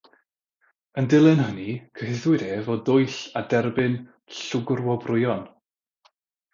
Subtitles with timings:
[1.01, 4.01] Yn dilyn hynny cyhuddwyd ef o dwyll a derbyn
[4.41, 5.49] llwgrwobrwyon.